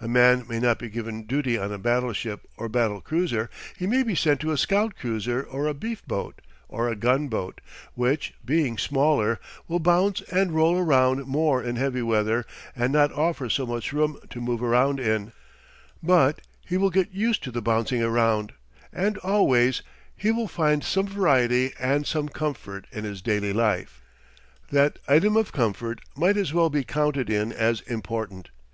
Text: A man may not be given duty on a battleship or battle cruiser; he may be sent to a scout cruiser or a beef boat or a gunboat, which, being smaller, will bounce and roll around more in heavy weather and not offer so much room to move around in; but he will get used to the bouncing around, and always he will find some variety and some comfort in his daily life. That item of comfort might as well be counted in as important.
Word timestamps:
A 0.00 0.08
man 0.08 0.46
may 0.48 0.58
not 0.58 0.78
be 0.78 0.88
given 0.88 1.24
duty 1.24 1.58
on 1.58 1.70
a 1.70 1.76
battleship 1.76 2.46
or 2.56 2.70
battle 2.70 3.02
cruiser; 3.02 3.50
he 3.76 3.86
may 3.86 4.02
be 4.02 4.14
sent 4.14 4.40
to 4.40 4.50
a 4.50 4.56
scout 4.56 4.94
cruiser 4.98 5.42
or 5.42 5.66
a 5.66 5.74
beef 5.74 6.02
boat 6.06 6.40
or 6.70 6.88
a 6.88 6.96
gunboat, 6.96 7.60
which, 7.94 8.32
being 8.42 8.78
smaller, 8.78 9.38
will 9.68 9.78
bounce 9.78 10.22
and 10.32 10.52
roll 10.54 10.78
around 10.78 11.26
more 11.26 11.62
in 11.62 11.76
heavy 11.76 12.00
weather 12.00 12.46
and 12.74 12.94
not 12.94 13.12
offer 13.12 13.50
so 13.50 13.66
much 13.66 13.92
room 13.92 14.18
to 14.30 14.40
move 14.40 14.62
around 14.62 14.98
in; 15.00 15.32
but 16.02 16.40
he 16.66 16.78
will 16.78 16.88
get 16.88 17.12
used 17.12 17.42
to 17.44 17.50
the 17.50 17.60
bouncing 17.60 18.02
around, 18.02 18.54
and 18.90 19.18
always 19.18 19.82
he 20.16 20.30
will 20.32 20.48
find 20.48 20.82
some 20.82 21.06
variety 21.06 21.74
and 21.78 22.06
some 22.06 22.30
comfort 22.30 22.86
in 22.90 23.04
his 23.04 23.20
daily 23.20 23.52
life. 23.52 24.00
That 24.70 24.98
item 25.06 25.36
of 25.36 25.52
comfort 25.52 26.00
might 26.16 26.38
as 26.38 26.54
well 26.54 26.70
be 26.70 26.84
counted 26.84 27.28
in 27.28 27.52
as 27.52 27.82
important. 27.82 28.48